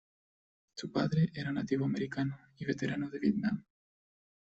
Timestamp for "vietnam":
3.19-3.63